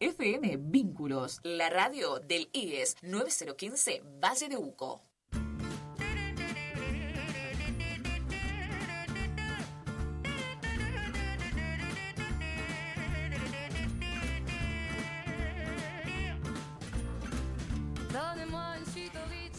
[0.00, 5.02] FM Vínculos, la radio del IES 9015 Valle de Uco.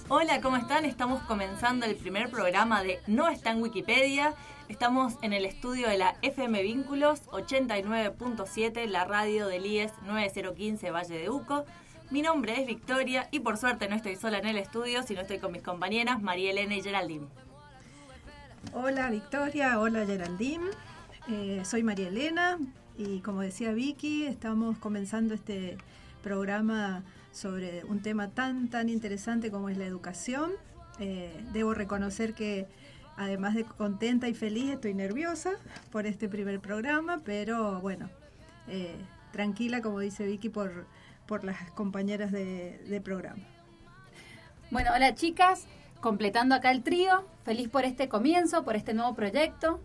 [0.08, 0.86] Hola, ¿cómo están?
[0.86, 4.34] Estamos comenzando el primer programa de No está en Wikipedia.
[4.70, 11.18] Estamos en el estudio de la FM Vínculos 89.7, la radio del IES 9015 Valle
[11.18, 11.66] de Uco.
[12.12, 15.40] Mi nombre es Victoria y por suerte no estoy sola en el estudio, sino estoy
[15.40, 17.26] con mis compañeras María Elena y Geraldine.
[18.72, 20.68] Hola Victoria, hola Geraldine.
[21.28, 22.60] Eh, soy María Elena
[22.96, 25.78] y como decía Vicky, estamos comenzando este
[26.22, 30.52] programa sobre un tema tan, tan interesante como es la educación.
[31.00, 32.68] Eh, debo reconocer que
[33.20, 35.52] además de contenta y feliz, estoy nerviosa
[35.92, 38.10] por este primer programa, pero bueno,
[38.70, 38.96] eh,
[39.34, 40.88] tranquila, como dice Vicky, por,
[41.28, 43.44] por las compañeras de, de programa.
[44.72, 45.66] Bueno, hola chicas,
[46.00, 49.82] completando acá el trío, feliz por este comienzo, por este nuevo proyecto.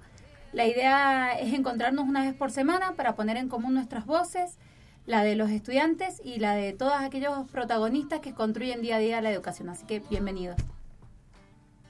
[0.53, 4.59] La idea es encontrarnos una vez por semana para poner en común nuestras voces
[5.07, 9.21] la de los estudiantes y la de todos aquellos protagonistas que construyen día a día
[9.21, 9.71] la educación.
[9.71, 10.57] Así que bienvenidos.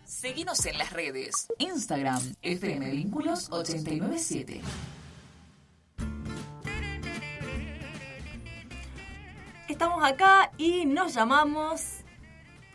[0.07, 1.47] Seguimos en las redes.
[1.59, 4.61] Instagram, FM Vínculos 897.
[9.69, 12.01] Estamos acá y nos llamamos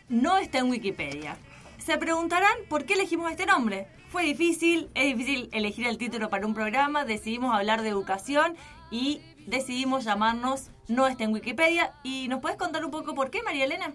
[0.10, 1.38] No está en Wikipedia.
[1.78, 3.88] Se preguntarán por qué elegimos este nombre.
[4.10, 8.56] Fue difícil, es difícil elegir el título para un programa, decidimos hablar de educación
[8.90, 11.94] y decidimos llamarnos No está en Wikipedia.
[12.04, 13.94] ¿Y nos puedes contar un poco por qué, María Elena?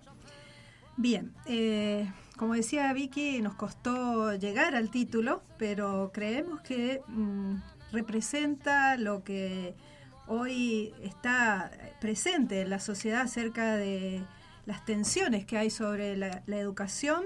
[0.97, 7.57] Bien, eh, como decía Vicky, nos costó llegar al título, pero creemos que mm,
[7.93, 9.75] representa lo que
[10.27, 14.25] hoy está presente en la sociedad acerca de
[14.67, 17.25] las tensiones que hay sobre la, educación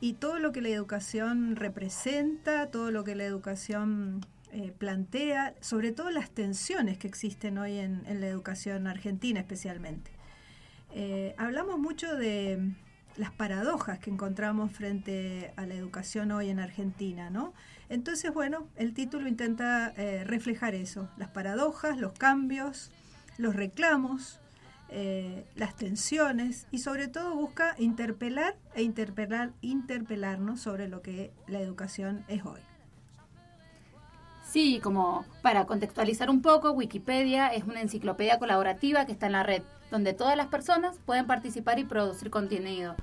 [0.00, 5.92] y todo lo que la educación representa, todo lo que la educación eh, plantea, sobre
[5.92, 10.10] todo las tensiones que existen hoy en, la educación argentina especialmente.
[10.92, 12.74] Eh, hablamos mucho de
[13.20, 17.52] las paradojas que encontramos frente a la educación hoy en Argentina, ¿no?
[17.90, 22.90] Entonces, bueno, el título intenta eh, reflejar eso, las paradojas, los cambios,
[23.36, 24.40] los reclamos,
[25.54, 32.24] las tensiones y sobre todo busca interpelar e interpelar, interpelarnos sobre lo que la educación
[32.26, 32.60] es hoy.
[34.42, 39.44] Sí, como para contextualizar un poco, Wikipedia es una enciclopedia colaborativa que está en la
[39.44, 42.94] red, donde todas las personas pueden participar y producir contenido.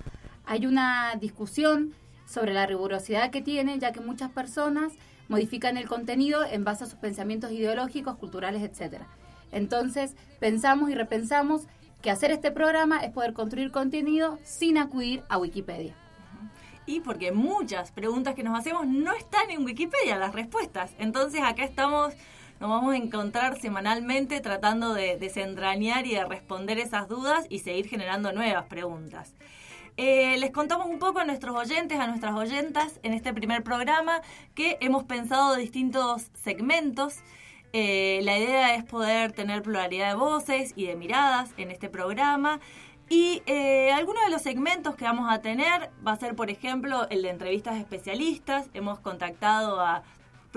[0.46, 1.94] Hay una discusión
[2.26, 4.94] sobre la rigurosidad que tiene, ya que muchas personas
[5.28, 9.02] modifican el contenido en base a sus pensamientos ideológicos, culturales, etc.
[9.52, 11.64] Entonces, pensamos y repensamos
[12.02, 15.96] que hacer este programa es poder construir contenido sin acudir a Wikipedia
[16.88, 20.92] y porque muchas preguntas que nos hacemos no están en Wikipedia las respuestas.
[20.98, 22.14] Entonces acá estamos,
[22.60, 27.88] nos vamos a encontrar semanalmente tratando de desentrañar y de responder esas dudas y seguir
[27.88, 29.36] generando nuevas preguntas.
[29.98, 34.22] Eh, les contamos un poco a nuestros oyentes, a nuestras oyentas en este primer programa
[34.54, 37.16] que hemos pensado distintos segmentos.
[37.74, 42.60] Eh, la idea es poder tener pluralidad de voces y de miradas en este programa
[43.10, 47.08] y eh, algunos de los segmentos que vamos a tener va a ser, por ejemplo,
[47.10, 48.70] el de entrevistas especialistas.
[48.74, 50.04] Hemos contactado a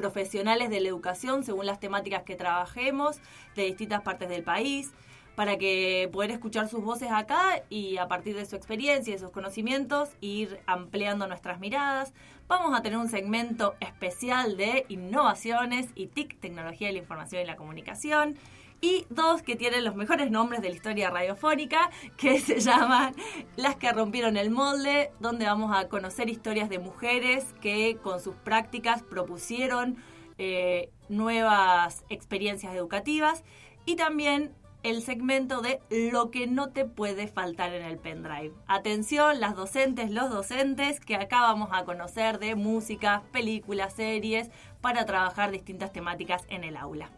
[0.00, 3.20] profesionales de la educación según las temáticas que trabajemos
[3.54, 4.92] de distintas partes del país
[5.34, 9.20] para que poder escuchar sus voces acá y a partir de su experiencia y de
[9.20, 12.12] sus conocimientos ir ampliando nuestras miradas.
[12.48, 17.46] Vamos a tener un segmento especial de innovaciones y TIC, tecnología de la información y
[17.46, 18.36] la comunicación
[18.80, 23.14] y dos que tienen los mejores nombres de la historia radiofónica, que se llaman
[23.56, 28.34] Las que rompieron el molde, donde vamos a conocer historias de mujeres que con sus
[28.36, 29.96] prácticas propusieron
[30.38, 33.44] eh, nuevas experiencias educativas
[33.84, 38.54] y también el segmento de lo que no te puede faltar en el pendrive.
[38.66, 44.50] Atención, las docentes, los docentes, que acá vamos a conocer de música, películas, series,
[44.80, 47.10] para trabajar distintas temáticas en el aula.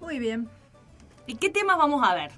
[0.00, 0.48] Muy bien,
[1.26, 2.32] ¿Y qué temas vamos a ver?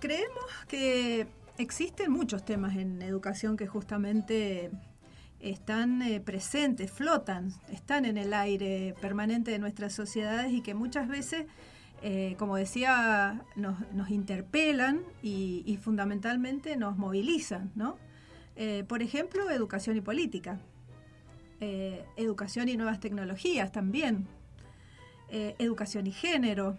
[0.00, 1.26] Creemos que
[1.58, 4.70] existen muchos temas en educación que justamente
[5.42, 11.08] están eh, presentes, flotan, están en el aire permanente de nuestras sociedades y que muchas
[11.08, 11.46] veces,
[12.02, 17.96] eh, como decía, nos, interpelan y, fundamentalmente nos movilizan, ¿no?
[18.54, 20.60] Eh, por ejemplo, educación y política,
[22.16, 24.26] educación y nuevas tecnologías también,
[25.30, 26.76] educación y género,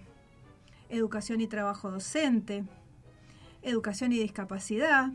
[0.90, 2.64] educación y trabajo docente,
[3.62, 5.12] educación y discapacidad.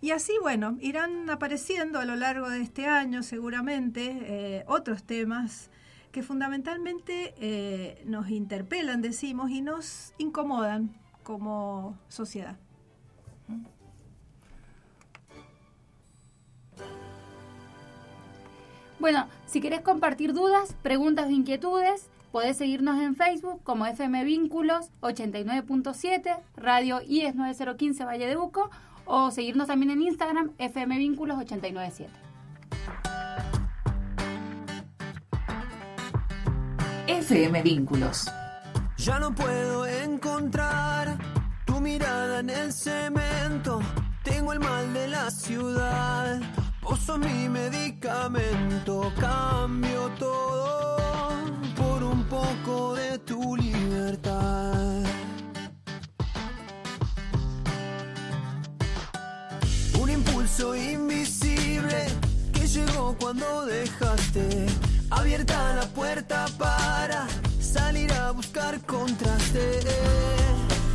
[0.00, 5.70] Y así, bueno, irán apareciendo a lo largo de este año seguramente eh, otros temas
[6.12, 12.56] que fundamentalmente eh, nos interpelan, decimos, y nos incomodan como sociedad.
[18.98, 24.90] Bueno, si querés compartir dudas, preguntas o inquietudes, podés seguirnos en Facebook como FM Vínculos
[25.00, 28.70] 89.7, Radio IES 9015 Valle de Uco,
[29.04, 32.10] o seguirnos también en Instagram FM Vínculos 897.
[37.06, 38.30] FM Vínculos.
[38.96, 41.18] Ya no puedo encontrar
[41.64, 43.80] tu mirada en el cemento.
[44.22, 46.40] Tengo el mal de la ciudad.
[46.82, 49.12] Vos sos mi medicamento.
[49.18, 50.79] Cambio todo
[52.50, 55.04] de tu libertad.
[60.00, 62.06] Un impulso invisible
[62.52, 64.66] que llegó cuando dejaste
[65.10, 67.28] abierta la puerta para
[67.60, 69.80] salir a buscar contraste.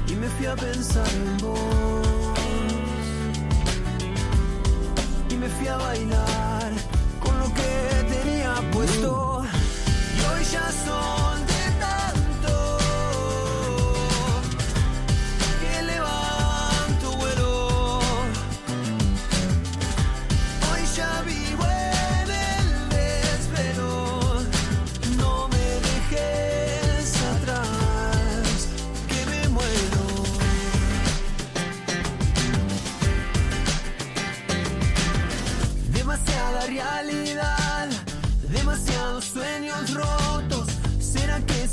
[0.10, 2.38] Y me fui a pensar en vos.
[5.30, 6.35] Y me fui a bailar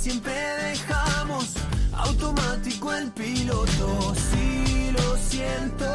[0.03, 0.35] siempre
[0.69, 1.55] dejamos
[1.93, 4.15] automático el piloto?
[4.31, 5.95] Si lo siento,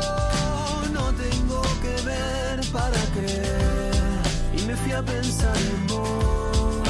[0.93, 4.21] no tengo que ver para creer.
[4.57, 6.87] Y me fui a pensar en vos.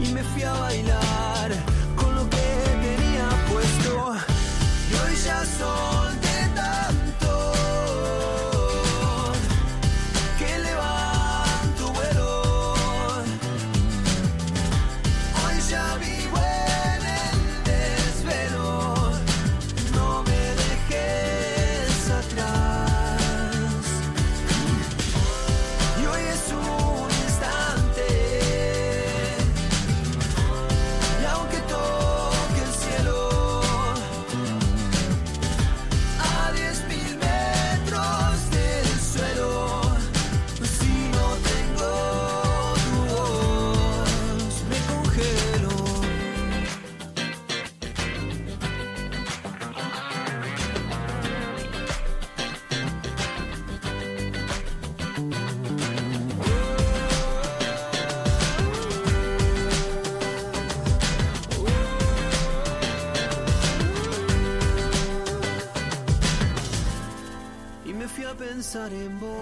[0.00, 1.31] Y me fui a bailar
[68.72, 69.41] fui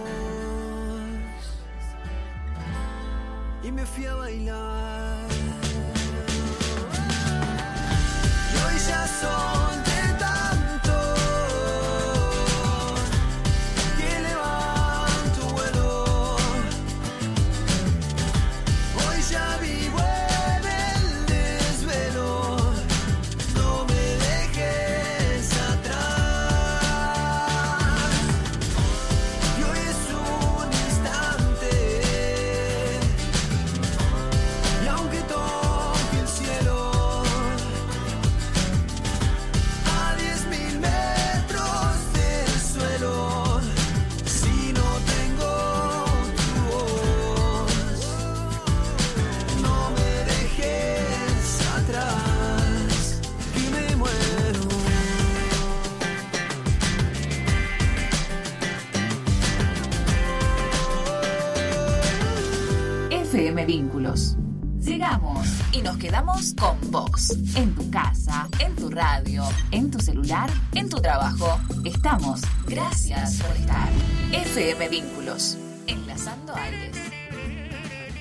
[75.21, 75.59] Vínculos.
[75.87, 76.97] Enlazando aires.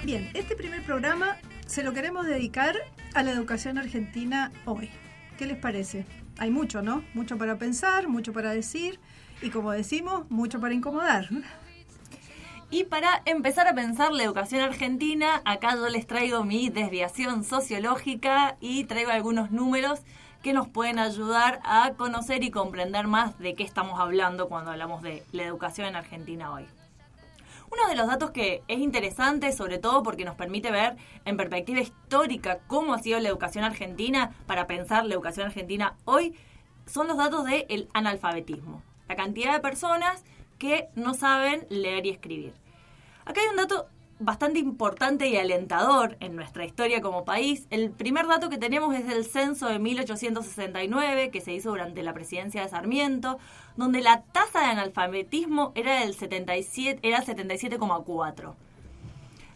[0.03, 2.75] Bien, este primer programa se lo queremos dedicar
[3.13, 4.89] a la educación argentina hoy.
[5.37, 6.05] ¿Qué les parece?
[6.39, 7.05] Hay mucho, ¿no?
[7.13, 8.99] Mucho para pensar, mucho para decir
[9.41, 11.29] y como decimos, mucho para incomodar.
[12.69, 18.57] Y para empezar a pensar la educación argentina, acá yo les traigo mi desviación sociológica
[18.59, 20.01] y traigo algunos números
[20.43, 25.01] que nos pueden ayudar a conocer y comprender más de qué estamos hablando cuando hablamos
[25.01, 26.65] de la educación en Argentina hoy.
[27.71, 31.79] Uno de los datos que es interesante, sobre todo porque nos permite ver en perspectiva
[31.79, 36.35] histórica cómo ha sido la educación argentina para pensar la educación argentina hoy,
[36.87, 38.81] son los datos del analfabetismo.
[39.07, 40.23] La cantidad de personas
[40.57, 42.53] que no saben leer y escribir.
[43.25, 43.87] Acá hay un dato
[44.19, 47.67] bastante importante y alentador en nuestra historia como país.
[47.69, 52.13] El primer dato que tenemos es el censo de 1869, que se hizo durante la
[52.13, 53.39] presidencia de Sarmiento,
[53.79, 58.53] donde la tasa de analfabetismo era del 77, era 77,4.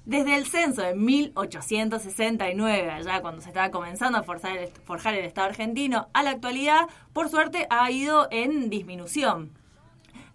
[0.06, 5.26] Desde el censo de 1869, allá cuando se estaba comenzando a forjar el, forjar el
[5.26, 9.52] Estado argentino, a la actualidad, por suerte, ha ido en disminución.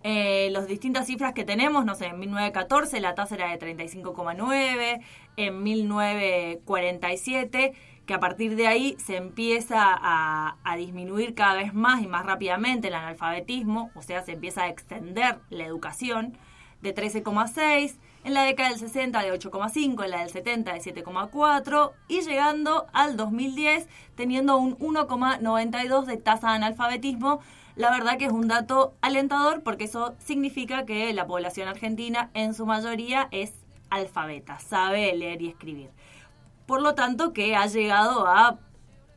[0.02, 5.00] Eh, las distintas cifras que tenemos, no sé, en 1914 la tasa era de 35,9,
[5.38, 7.72] en 1947,
[8.08, 12.88] que a partir de ahí se empieza a, disminuir cada vez más y más rápidamente
[12.88, 16.38] el analfabetismo, o sea, se empieza a extender la educación,
[16.80, 21.92] de 13,6, en la década del 60 de 8,5, en la del 70 de 7,4
[22.08, 27.40] y llegando al 2010 teniendo un 1,92 de tasa de analfabetismo,
[27.76, 32.54] la verdad que es un dato alentador porque eso significa que la población argentina en
[32.54, 33.52] su mayoría es
[33.90, 35.90] alfabeta, sabe leer y escribir.
[36.68, 38.58] Por lo tanto, que ha llegado a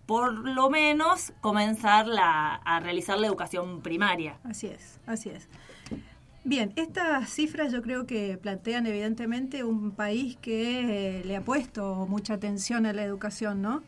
[0.06, 4.40] por lo menos comenzar la, a realizar la educación primaria.
[4.46, 5.50] Así es, así es.
[6.46, 12.08] Bien, estas cifras yo creo que plantean evidentemente un país que eh, le ha puesto
[12.08, 13.84] mucha atención a la educación, ¿no?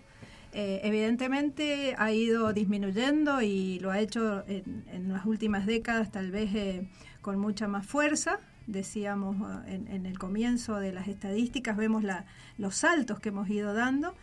[0.52, 6.54] Eh, evidentemente ha ido disminuyendo y lo ha hecho en, las últimas décadas tal vez
[6.54, 6.90] eh,
[7.22, 8.42] con mucha más fuerza.
[8.68, 9.36] Decíamos
[9.68, 12.26] eh, en, el comienzo de las estadísticas, vemos la,
[12.58, 14.14] los saltos que hemos ido dando.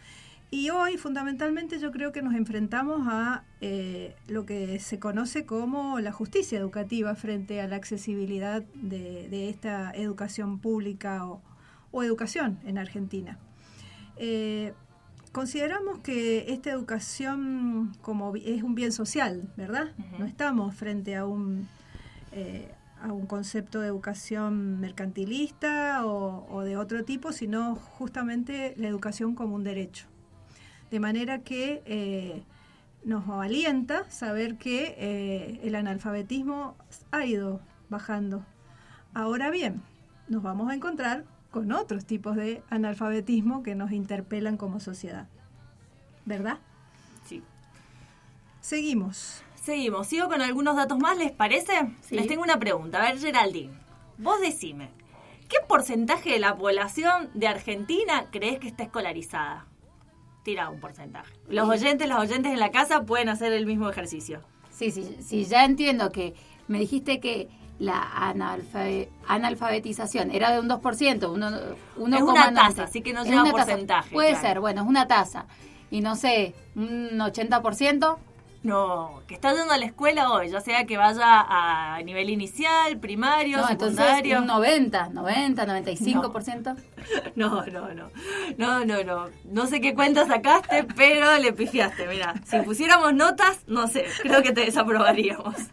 [0.50, 3.44] Y hoy fundamentalmente yo creo que nos enfrentamos a
[4.26, 10.58] lo que se conoce como la justicia educativa frente a la accesibilidad de, esta educación
[10.58, 11.40] pública o,
[11.92, 13.38] o, educación en Argentina.
[15.32, 19.92] Consideramos que esta educación como es un bien social, ¿verdad?
[20.18, 21.68] No estamos frente a un,
[22.32, 29.34] eh, a un concepto de educación mercantilista o, de otro tipo, sino justamente la educación
[29.34, 30.06] como un derecho.
[30.90, 32.42] De manera que eh,
[33.04, 36.76] nos alienta saber que eh, el analfabetismo
[37.10, 38.44] ha ido bajando.
[39.14, 39.82] Ahora bien,
[40.28, 45.26] nos vamos a encontrar con otros tipos de analfabetismo que nos interpelan como sociedad.
[46.26, 46.58] ¿Verdad?
[47.24, 47.42] Sí.
[48.60, 49.42] Seguimos.
[49.70, 50.08] Seguimos.
[50.08, 51.72] Sigo con algunos datos más, ¿les parece?
[52.10, 53.00] Les tengo una pregunta.
[53.00, 53.70] A ver, Geraldine,
[54.18, 54.88] vos decime,
[55.48, 59.66] ¿qué porcentaje de la población de Argentina crees que está escolarizada?
[60.42, 61.32] Tira un porcentaje.
[61.48, 64.40] Los oyentes, las oyentes en la casa pueden hacer el mismo ejercicio.
[64.72, 66.34] Sí, sí, sí, ya entiendo que
[66.66, 67.48] me dijiste que
[67.78, 68.02] la
[69.28, 71.48] analfabetización era de un 2%, uno,
[71.96, 74.12] uno es una tasa, así que no lleva porcentaje.
[74.12, 75.46] Puede ser, bueno, es una tasa.
[75.92, 78.18] Y no sé, un 80%.
[78.62, 82.98] No, que está yendo a la escuela hoy, ya sea que vaya a nivel inicial,
[82.98, 84.36] primario, no, secundario.
[84.36, 86.76] Entonces un 90, 90, 95%.
[87.36, 88.10] No, no, no.
[88.58, 89.28] No, no, no.
[89.44, 92.06] No sé qué cuenta sacaste, pero le pifiaste.
[92.06, 95.54] Mira, si pusiéramos notas, no sé, creo que te desaprobaríamos.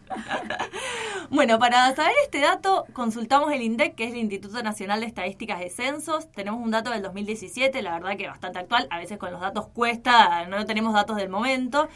[1.30, 5.58] Bueno, para saber este dato, consultamos el INDEC, que es el Instituto Nacional de Estadísticas
[5.60, 6.32] de Censos.
[6.32, 8.86] Tenemos un dato del 2017, la verdad que bastante actual.
[8.88, 11.90] A veces con los datos cuesta, no tenemos datos del momento.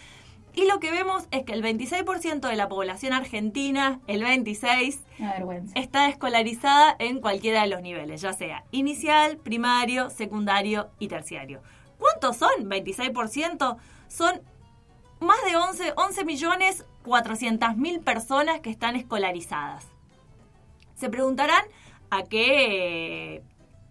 [0.54, 6.08] Y lo que vemos es que el 26% de la población argentina, el 26%, está
[6.08, 11.62] escolarizada en cualquiera de los niveles, ya sea inicial, primario, secundario y terciario.
[11.98, 12.50] ¿Cuántos son?
[12.68, 13.76] 26%.
[14.08, 14.42] Son
[15.20, 19.86] más de 11, 11 millones 400 mil personas que están escolarizadas.
[20.94, 21.64] Se preguntarán
[22.10, 23.42] a qué,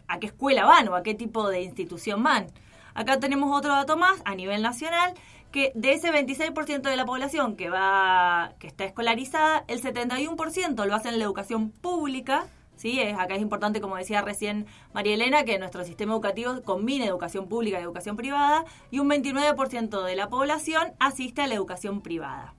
[0.08, 2.48] a qué escuela van o a qué tipo de institución van.
[2.94, 5.13] Acá tenemos otro dato más a nivel nacional
[5.51, 10.96] que de ese 26% de la población que va que está escolarizada, el 71% lo
[10.96, 12.46] hace en la educación pública,
[12.77, 13.00] ¿sí?
[13.00, 17.48] Es, acá es importante, como decía recién María Elena, que nuestro sistema educativo combine educación
[17.48, 22.55] pública y educación privada, y un 29% de la población asiste a la educación privada.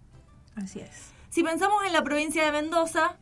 [0.55, 1.13] Así es.
[1.31, 3.17] Si pensamos en la provincia de Mendoza,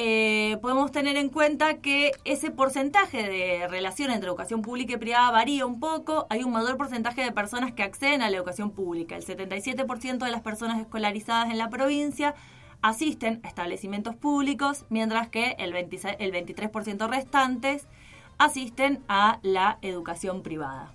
[0.00, 5.32] eh, podemos tener en cuenta que ese porcentaje de relación entre educación pública y privada
[5.32, 6.28] varía un poco.
[6.30, 9.16] Hay un mayor porcentaje de personas que acceden a la educación pública.
[9.16, 12.36] El 77% de las personas escolarizadas en la provincia
[12.80, 17.88] asisten a establecimientos públicos, mientras que el, 26, el 23% restantes
[18.38, 20.94] asisten a la educación privada.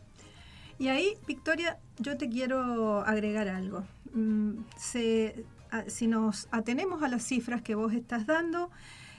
[0.80, 3.84] Y ahí, Victoria, yo te quiero agregar algo.
[4.14, 4.60] Mm,
[5.88, 8.70] si nos atenemos a las cifras que vos estás dando,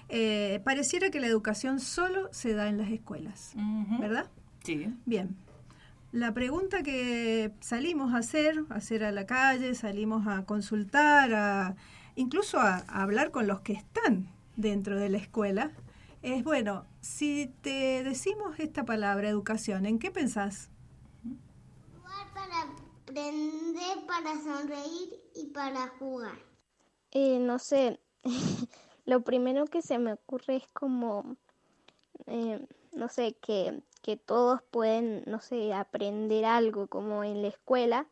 [0.09, 3.55] eh, pareciera que la educación solo se da en las escuelas,
[4.01, 4.31] ¿verdad?
[4.63, 4.95] Sí.
[5.07, 5.37] Bien.
[6.13, 11.75] La pregunta que salimos a hacer, a hacer a la calle, salimos a consultar, a,
[12.15, 15.73] incluso a, hablar con los que están dentro de la escuela,
[16.23, 20.71] es, bueno, si te decimos esta palabra, educación, ¿en qué pensás?
[23.15, 26.37] Para aprender, para sonreír y para jugar.
[27.13, 28.01] Eh, no sé,
[29.05, 31.37] lo primero que se me ocurre es como,
[32.27, 38.07] eh, no sé, que, que todos pueden, no sé, aprender algo como en la escuela,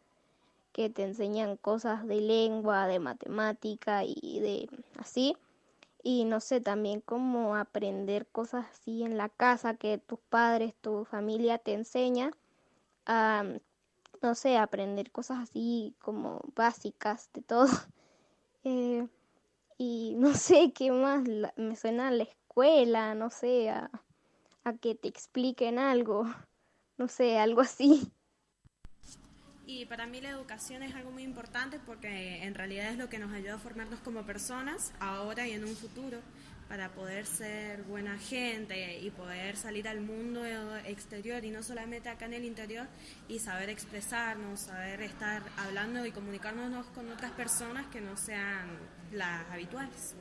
[0.73, 4.69] que te enseñan cosas de lengua, de matemática y de
[4.99, 5.37] así.
[6.05, 11.05] Y no sé, también como aprender cosas así en la casa que tus padres, tu
[11.05, 12.31] familia te enseña
[13.07, 13.45] a,
[14.23, 17.67] no sé, aprender cosas así como básicas de todo.
[18.65, 19.09] Eh,
[19.77, 21.25] y no sé qué más
[21.57, 23.91] me suena a la escuela, no sé, a,
[24.63, 26.25] a que te expliquen algo,
[26.97, 28.13] no sé, algo así.
[29.67, 33.19] Y para mí la educación es algo muy importante porque en realidad es lo que
[33.19, 36.19] nos ayuda a formarnos como personas ahora y en un futuro
[36.73, 40.43] para poder ser buena gente y poder salir al mundo
[40.87, 42.87] exterior y no solamente acá en el interior
[43.29, 48.71] y saber expresarnos, saber estar hablando y comunicarnos con otras personas que no sean
[49.13, 50.15] las habituales.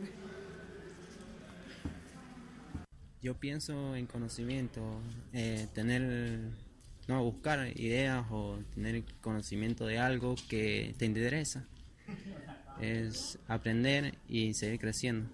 [3.22, 5.00] Yo pienso en conocimiento,
[5.32, 6.42] eh, tener,
[7.08, 11.64] no, buscar ideas o tener conocimiento de algo que te interesa.
[12.82, 15.30] Es aprender y seguir creciendo.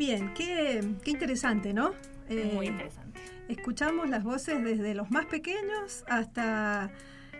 [0.00, 1.92] Bien, qué, interesante, ¿no?
[2.28, 3.20] Muy eh, interesante.
[3.48, 6.90] Escuchamos las voces desde los más pequeños hasta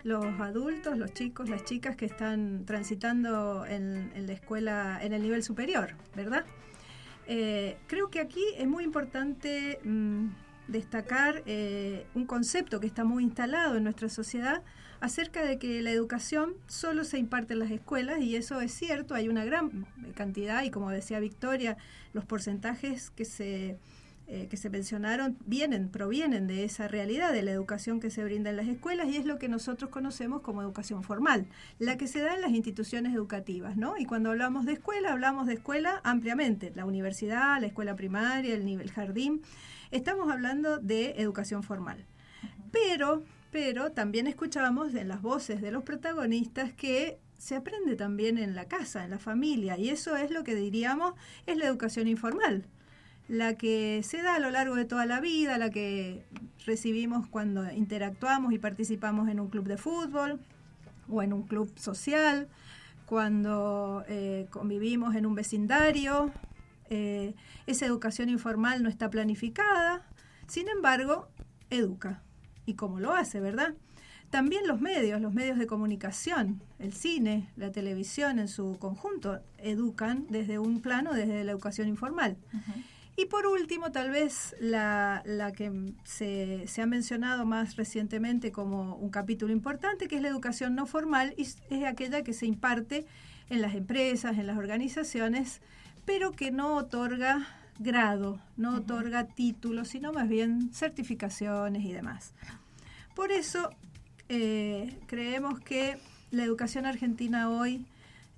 [0.03, 5.43] los adultos, los chicos, las chicas que están transitando en, la escuela, en el nivel
[5.43, 6.45] superior, ¿verdad?
[7.27, 10.29] Eh, creo que aquí es muy importante mm,
[10.71, 14.63] destacar eh, un concepto que está muy instalado en nuestra sociedad
[15.01, 19.15] acerca de que la educación solo se imparte en las escuelas y eso es cierto,
[19.15, 21.77] hay una gran cantidad y como decía Victoria,
[22.13, 23.79] los porcentajes que se
[24.33, 28.51] eh, que se mencionaron vienen, provienen de esa realidad de la educación que se brinda
[28.51, 31.47] en las escuelas y es lo que nosotros conocemos como educación formal,
[31.81, 33.97] la que se da en las instituciones educativas, ¿no?
[33.99, 38.64] Y cuando hablamos de escuela, hablamos de escuela ampliamente, la universidad, la escuela primaria, el
[38.64, 39.43] nivel jardín,
[39.90, 42.07] estamos hablando de educación formal.
[42.71, 48.55] Pero, pero también escuchamos en las voces de los protagonistas que se aprende también en
[48.55, 51.14] la casa, en la familia, y eso es lo que diríamos
[51.47, 52.64] es la educación informal
[53.31, 56.25] la que se da a lo largo de toda la vida, la que
[56.66, 60.40] recibimos cuando interactuamos y participamos en un club de fútbol
[61.09, 62.49] o en un club social,
[63.07, 66.33] cuando eh, convivimos en un vecindario.
[66.88, 67.35] Eh,
[67.69, 70.05] esa educación informal no está planificada,
[70.49, 71.29] sin embargo,
[71.71, 72.23] educa.
[72.66, 73.75] ¿Y cómo lo hace, verdad?
[74.31, 80.27] También los medios, los medios de comunicación, el cine, la televisión en su conjunto, educan
[80.31, 82.37] desde un plano, desde la educación informal.
[83.16, 85.23] Y por último, tal vez la,
[85.57, 90.87] que se, ha mencionado más recientemente como un capítulo importante, que es la educación no
[90.87, 93.07] formal, y es aquella que se imparte
[93.51, 95.61] en las empresas, en las organizaciones,
[96.05, 97.46] pero que no otorga
[97.79, 102.33] grado, no otorga títulos, sino más bien certificaciones y demás.
[103.14, 103.70] Por eso
[104.29, 105.99] eh, creemos que
[106.31, 107.85] la educación argentina hoy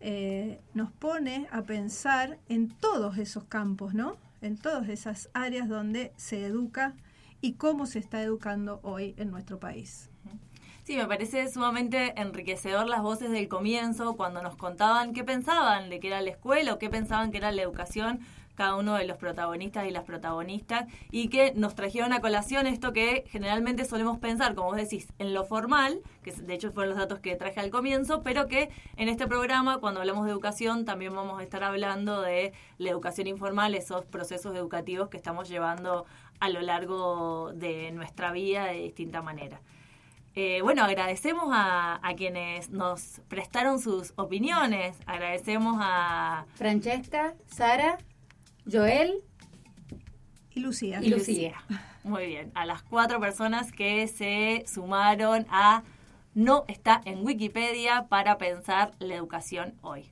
[0.00, 4.16] eh, nos pone a pensar en todos esos campos, ¿no?
[4.42, 6.94] En todas esas áreas donde se educa
[7.40, 10.10] y cómo se está educando hoy en nuestro país.
[10.84, 16.00] Sí, me parece sumamente enriquecedor las voces del comienzo, cuando nos contaban qué pensaban de
[16.00, 18.20] que era la escuela o qué pensaban que era la educación
[18.62, 22.92] cada uno de los protagonistas y las protagonistas y que nos trajeron a colación esto
[22.92, 26.98] que generalmente solemos pensar, como vos decís, en lo formal, que de hecho fueron los
[27.00, 31.12] datos que traje al comienzo, pero que en este programa, cuando hablamos de educación, también
[31.12, 36.06] vamos a estar hablando de la educación informal, esos procesos educativos que estamos llevando
[36.38, 39.60] a lo largo de nuestra vida de distinta manera.
[40.36, 44.96] Eh, bueno, agradecemos a, a, quienes nos prestaron sus opiniones.
[45.04, 47.98] Agradecemos a Francesca, Sara,
[48.70, 49.14] Joel
[50.54, 51.00] Y Lucía.
[51.02, 51.54] Y Lucía.
[52.04, 55.84] Muy bien, a las cuatro personas que se sumaron a
[56.34, 60.10] No está en Wikipedia para pensar la educación hoy.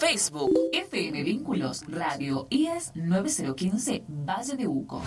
[0.00, 5.02] Facebook, FM Vínculos, Radio IES 9015, Valle de Uco.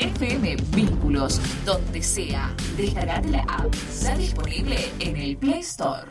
[0.00, 2.52] FM Vínculos, donde sea.
[2.76, 3.72] Descargate la app.
[4.02, 6.10] Ya disponible en el Play Store.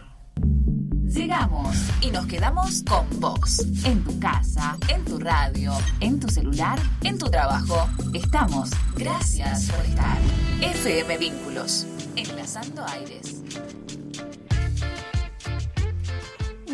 [1.08, 3.66] Llegamos y nos quedamos con vos.
[3.84, 7.90] En tu casa, en tu radio, en tu celular, en tu trabajo.
[8.14, 8.70] Estamos.
[8.96, 10.18] Gracias por estar.
[10.62, 11.86] FM Vínculos.
[12.16, 13.39] Enlazando aires.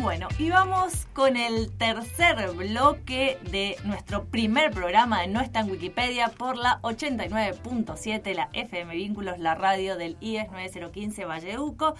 [0.06, 5.70] Bueno, y vamos con el tercer bloque de nuestro primer programa de No está en
[5.72, 11.96] Wikipedia por la 89.7, la FM Vínculos, la radio del IES 9015 Valleuco.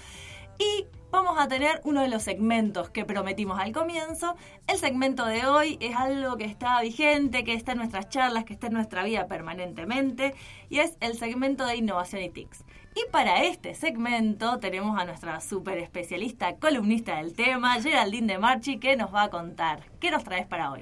[0.56, 4.36] Y vamos a tener uno de los segmentos que prometimos al comienzo.
[4.68, 8.52] El segmento de hoy es algo que está vigente, que está en nuestras charlas, que
[8.52, 10.36] está en nuestra vida permanentemente,
[10.70, 12.64] y es el segmento de innovación y TICs.
[12.98, 18.78] Y para este segmento tenemos a nuestra super especialista, columnista del tema, Geraldine de Marchi,
[18.78, 19.80] que nos va a contar.
[20.00, 20.80] ¿Qué nos traes para hoy?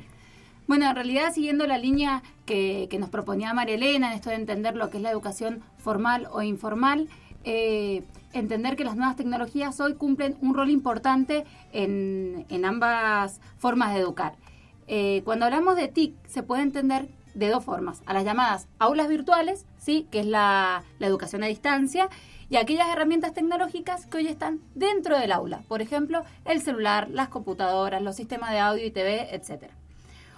[0.68, 4.36] Bueno, en realidad siguiendo la línea que, que nos proponía María Elena, en esto de
[4.36, 7.08] entender lo que es la educación formal o informal,
[7.42, 13.92] eh, entender que las nuevas tecnologías hoy cumplen un rol importante en, en ambas formas
[13.92, 14.36] de educar.
[14.86, 19.08] Eh, cuando hablamos de TIC, se puede entender de dos formas, a las llamadas aulas
[19.08, 20.06] virtuales, ¿sí?
[20.10, 22.08] que es la, la educación a distancia,
[22.48, 27.28] y aquellas herramientas tecnológicas que hoy están dentro del aula, por ejemplo, el celular, las
[27.28, 29.70] computadoras, los sistemas de audio y TV, etc.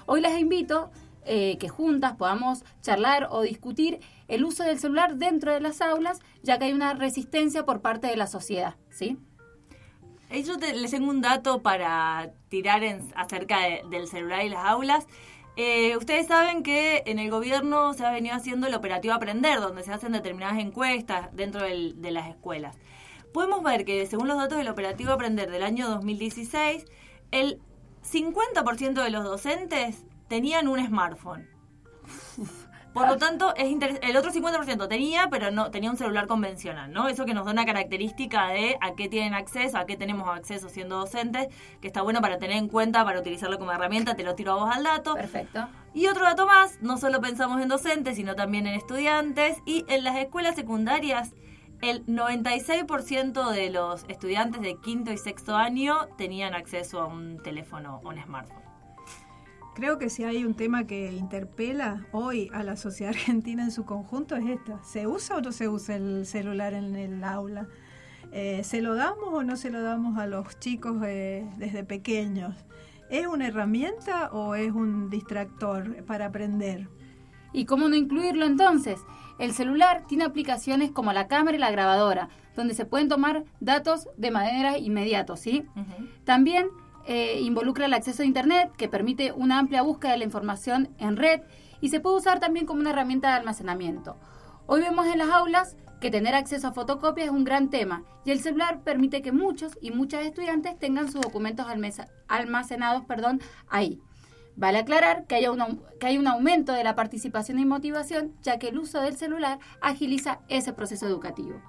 [0.06, 0.90] Hoy les invito
[1.24, 6.20] eh, que juntas podamos charlar o discutir el uso del celular dentro de las aulas,
[6.42, 9.18] ya que hay una resistencia por parte de la sociedad, ¿sí?
[10.30, 14.48] Eh, Yo te- les tengo un dato para tirar en- acerca de- del celular y
[14.48, 15.06] las aulas.
[15.56, 19.82] Eh, ustedes saben que en el gobierno se ha venido haciendo el operativo Aprender, donde
[19.82, 22.76] se hacen determinadas encuestas dentro de las escuelas.
[23.32, 26.84] Podemos ver que según los datos del operativo Aprender del año 2016,
[27.30, 27.60] el
[28.02, 31.55] 50% de los docentes tenían un smartphone.
[32.96, 33.66] Por lo tanto, es
[34.00, 37.08] el otro 50% tenía, pero no tenía un celular convencional, ¿no?
[37.08, 40.70] Eso que nos da una característica de a qué tienen acceso, a qué tenemos acceso
[40.70, 41.48] siendo docentes,
[41.82, 44.64] que está bueno para tener en cuenta, para utilizarlo como herramienta, te lo tiro a
[44.64, 45.14] vos al dato.
[45.14, 45.68] Perfecto.
[45.92, 50.02] Y otro dato más, no solo pensamos en docentes, sino también en estudiantes, y en
[50.02, 51.34] las escuelas secundarias,
[51.82, 58.00] el 96% de los estudiantes de quinto y sexto año tenían acceso a un teléfono
[58.02, 58.75] o un smartphone.
[59.76, 63.84] Creo que si hay un tema que interpela hoy a la sociedad argentina en su
[63.84, 64.82] conjunto es esta.
[64.82, 67.68] ¿Se usa o no se usa el celular en el aula?
[68.32, 72.54] Eh, ¿Se lo damos o no se lo damos a los chicos eh, desde pequeños?
[73.10, 76.88] ¿Es una herramienta o es un distractor para aprender?
[77.52, 78.98] ¿Y cómo no incluirlo entonces?
[79.38, 84.08] El celular tiene aplicaciones como la cámara y la grabadora, donde se pueden tomar datos
[84.16, 85.66] de manera inmediata, ¿sí?
[86.24, 86.68] También
[87.06, 91.16] eh, involucra el acceso a Internet, que permite una amplia búsqueda de la información en
[91.16, 91.42] red
[91.80, 94.16] y se puede usar también como una herramienta de almacenamiento.
[94.66, 98.30] Hoy vemos en las aulas que tener acceso a fotocopias es un gran tema y
[98.30, 101.66] el celular permite que muchos y muchas estudiantes tengan sus documentos
[102.28, 104.00] almacenados perdón, ahí.
[104.56, 108.68] Vale aclarar que, un que hay un aumento de la participación y motivación, ya que
[108.68, 111.60] el uso del celular agiliza ese proceso educativo,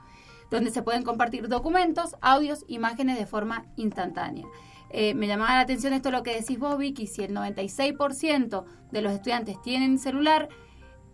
[0.50, 4.46] donde se pueden compartir documentos, audios, imágenes de forma instantánea.
[4.90, 9.02] Eh, me llamaba la atención esto lo que decís vos, Vicky, si el 96% de
[9.02, 10.50] los estudiantes tienen celular,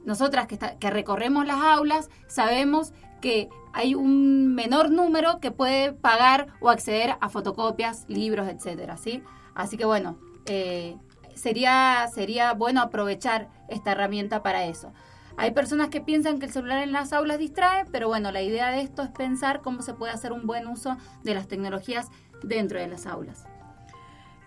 [0.06, 6.70] nosotras que, recorremos las aulas sabemos que hay un menor número que puede pagar o
[6.70, 9.24] acceder a fotocopias, libros, etcétera, ¿sí?
[9.56, 10.98] Así que bueno, eh,
[11.36, 14.94] sería, sería bueno aprovechar esta herramienta para eso.
[15.38, 18.70] Hay personas que piensan que el celular en las aulas distrae, pero bueno, la idea
[18.70, 22.10] de esto es pensar cómo se puede hacer un buen uso de las tecnologías
[22.44, 23.46] dentro de las aulas.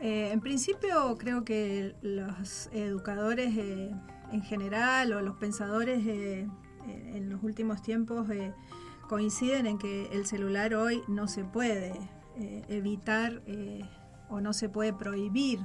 [0.01, 3.91] Eh, en principio creo que los educadores eh,
[4.31, 6.47] en general o los pensadores eh,
[6.87, 8.29] en los últimos tiempos
[9.09, 11.95] coinciden en que el celular hoy no se puede
[12.69, 13.43] evitar
[14.29, 15.59] o no se puede prohibir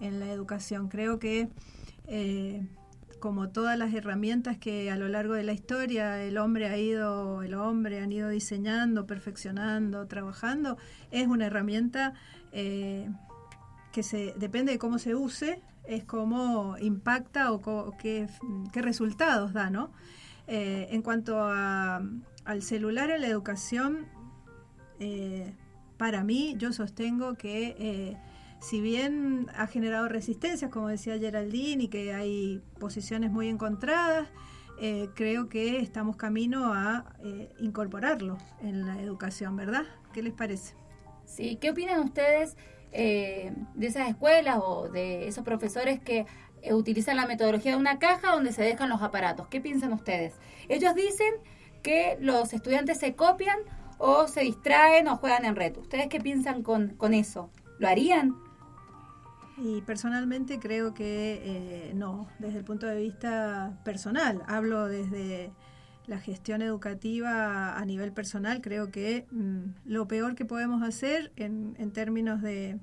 [0.00, 0.88] en la educación.
[0.88, 1.48] Creo que
[3.20, 7.42] como todas las herramientas que a lo largo de la historia el hombre ha ido,
[7.42, 10.76] el hombre han ido diseñando, perfeccionando, trabajando,
[11.10, 12.12] es una herramienta
[13.92, 18.26] que se depende de cómo se use, es cómo impacta o co- qué,
[18.72, 19.90] qué resultados da, ¿no?
[20.46, 22.02] Eh, en cuanto a-
[22.44, 24.06] al celular en la educación,
[25.00, 25.54] eh,
[25.96, 28.16] para mí yo sostengo que eh,
[28.60, 34.28] si bien ha generado resistencias, como decía Geraldine, y que hay posiciones muy encontradas,
[34.80, 39.84] eh, creo que estamos camino a eh, incorporarlo en la educación, ¿verdad?
[40.12, 40.74] ¿Qué les parece?
[41.24, 42.56] Sí, ¿qué opinan ustedes
[42.92, 46.26] eh, de esas escuelas o de esos profesores que
[46.62, 49.48] eh, utilizan la metodología de una caja donde se dejan los aparatos?
[49.48, 50.34] ¿Qué piensan ustedes?
[50.68, 51.34] Ellos dicen
[51.82, 53.58] que los estudiantes se copian
[53.98, 55.76] o se distraen o juegan en red.
[55.76, 57.50] ¿Ustedes qué piensan con, con eso?
[57.78, 58.36] ¿Lo harían?
[59.60, 65.50] Y personalmente creo que eh, no, desde el punto de vista personal, hablo desde
[66.08, 71.76] la gestión educativa a nivel personal, creo que mm, lo peor que podemos hacer en,
[71.78, 72.78] en términos de,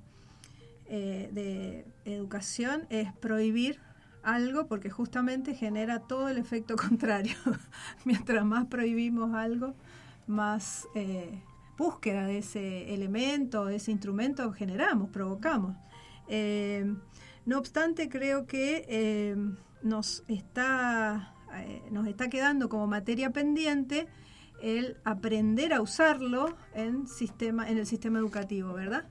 [0.86, 3.80] eh, de educación es prohibir
[4.22, 7.36] algo porque justamente genera todo el efecto contrario.
[8.06, 9.74] Mientras más prohibimos algo,
[10.28, 11.42] más eh,
[11.78, 15.76] búsqueda de ese elemento, de ese instrumento generamos, provocamos.
[16.28, 16.94] Eh,
[17.48, 19.36] no obstante, creo que
[19.82, 24.08] nos está eh, nos está quedando como materia pendiente
[24.62, 29.06] el aprender a usarlo en sistema en el sistema educativo, ¿verdad?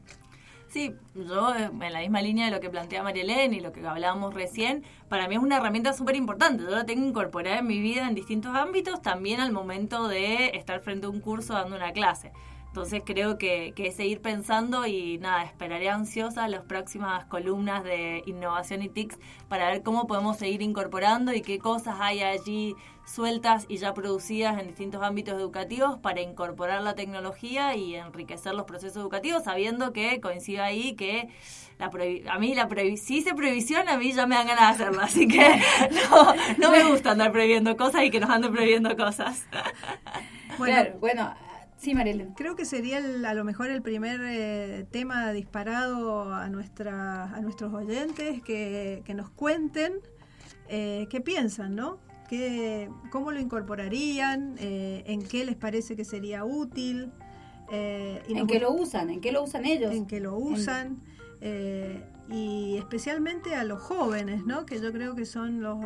[0.75, 3.87] Sí, yo eh, en la misma línea de lo que plantea María y lo que
[3.87, 6.65] hablábamos recién, para mí es una herramienta súper importante.
[6.65, 10.81] Yo la tengo incorporada en mi vida en distintos ámbitos, también al momento de estar
[10.81, 12.33] frente a un curso dando una clase.
[12.75, 18.25] Entonces creo que, que es seguir pensando y nada, esperaré ansiosa las próximas columnas de
[18.27, 19.17] innovación y TICS
[19.49, 22.75] para ver cómo podemos seguir incorporando y qué cosas hay allí
[23.07, 28.65] sueltas y ya producidas en distintos ámbitos educativos para incorporar la tecnología y enriquecer los
[28.65, 31.29] procesos educativos, sabiendo que coincide ahí que
[31.79, 31.93] la
[32.29, 35.29] a mí la si hice prohibición, a mí ya me dan ganas de hacerla, así
[35.29, 35.39] que
[36.11, 39.47] no, no me gusta andar prohibiendo cosas y que nos anden prohibiendo cosas.
[40.59, 41.35] Bueno, Claro, bueno,
[41.85, 42.33] sí, Marilyn.
[42.35, 47.41] Creo que sería el- a lo mejor el primer eh, tema disparado a, nuestra, a
[47.41, 49.95] nuestros oyentes que, que nos cuenten
[50.69, 51.99] eh, qué piensan, ¿no?
[52.29, 54.57] ¿Qué, ¿Cómo lo incorporarían?
[54.59, 57.13] Eh, ¿En qué les parece que sería útil?
[57.71, 59.11] Eh, y ¿En qué lo usan?
[59.11, 59.93] ¿En qué lo usan ellos?
[59.95, 61.03] en que lo usan
[61.41, 64.65] eh, y especialmente a los jóvenes, ¿no?
[64.65, 65.79] Que yo creo que son los,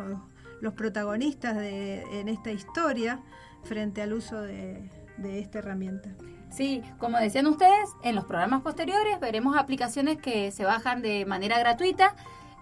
[0.61, 3.21] los protagonistas de, en esta historia
[3.63, 4.89] frente al uso de,
[5.21, 6.09] de esta herramienta.
[6.49, 11.59] Sí, como decían ustedes, en los programas posteriores veremos aplicaciones que se bajan de manera
[11.59, 12.15] gratuita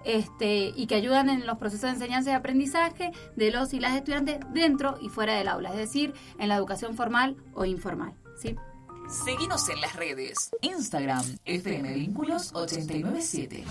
[0.04, 3.96] este, y que ayudan en los procesos de enseñanza y aprendizaje de los y las
[3.96, 8.14] estudiantes dentro y fuera del aula, es decir, en la educación formal o informal.
[8.42, 8.56] ¿sí?
[9.10, 10.52] Seguinos en las redes.
[10.62, 13.64] Instagram, FM Vínculos 897.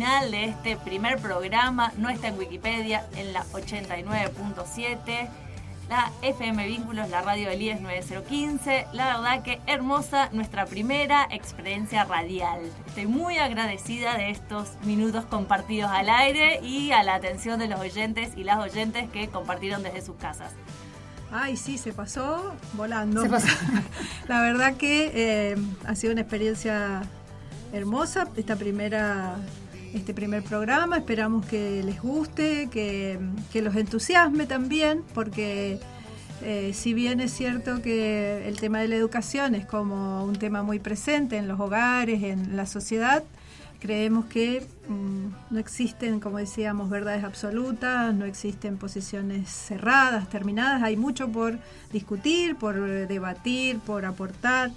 [0.00, 1.92] Final de este primer programa.
[1.98, 5.28] No está en Wikipedia, en la 89.7.
[5.90, 8.86] La FM Vínculos, la radio del IES 9015.
[8.94, 12.62] La verdad que hermosa nuestra primera experiencia radial.
[12.86, 17.78] Estoy muy agradecida de estos minutos compartidos al aire y a la atención de los
[17.78, 20.54] oyentes y las oyentes que compartieron desde sus casas.
[21.30, 23.20] Ay, sí, se pasó volando.
[23.20, 23.48] Se pasó.
[24.28, 27.02] La verdad que eh, ha sido una experiencia
[27.72, 29.36] hermosa esta primera,
[29.94, 30.96] este primer programa.
[30.98, 33.18] Esperamos que les guste, que,
[33.52, 35.78] que los entusiasme también, porque
[36.42, 40.62] eh, si bien es cierto que el tema de la educación es como un tema
[40.62, 43.22] muy presente en los hogares, en la sociedad,
[43.78, 50.96] creemos que mm, no existen, como decíamos, verdades absolutas, no existen posiciones cerradas, terminadas, hay
[50.96, 51.58] mucho por
[51.92, 54.70] discutir, por debatir, por aportar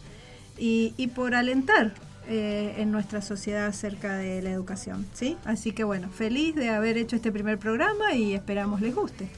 [0.57, 1.93] y, y por alentar
[2.27, 5.05] eh, en nuestra sociedad acerca de la educación.
[5.13, 5.37] ¿sí?
[5.45, 9.29] Así que bueno, feliz de haber hecho este primer programa y esperamos les guste.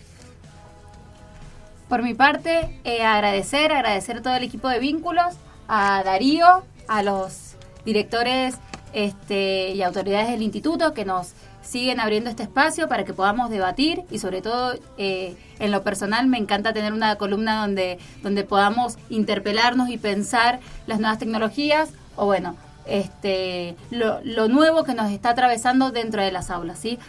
[1.89, 5.35] Por mi parte, eh, agradecer, agradecer a todo el equipo de vínculos,
[5.67, 8.55] a Darío, a los directores
[8.93, 14.03] este, y autoridades del instituto que nos siguen abriendo este espacio para que podamos debatir
[14.11, 18.97] y sobre todo eh, en lo personal me encanta tener una columna donde, donde podamos
[19.09, 22.55] interpelarnos y pensar las nuevas tecnologías o bueno,
[22.87, 26.79] este, lo, nuevo que nos está atravesando dentro de las aulas.
[26.79, 26.99] ¿sí?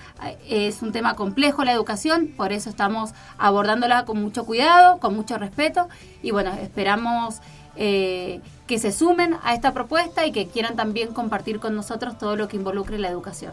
[0.48, 5.38] Es un tema complejo la educación, por eso estamos abordándola con mucho cuidado, con mucho
[5.38, 5.88] respeto
[6.22, 7.40] y bueno, esperamos
[7.76, 12.36] eh, que se sumen a esta propuesta y que quieran también compartir con nosotros todo
[12.36, 13.52] lo que involucre la educación.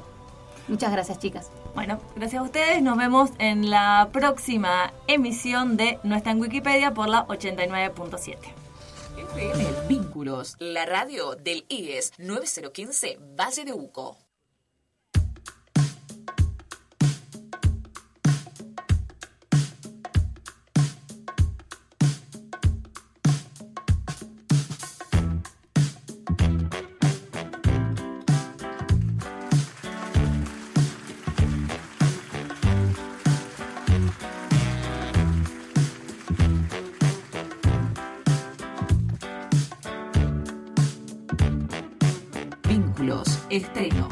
[0.67, 1.51] Muchas gracias, chicas.
[1.75, 2.81] Bueno, gracias a ustedes.
[2.81, 8.62] Nos vemos en la próxima emisión de No está en Wikipedia por la 89.7.
[9.35, 14.22] FM Vínculos, la radio del IES 9015 Valle de Uco.
[43.55, 44.07] Estreno.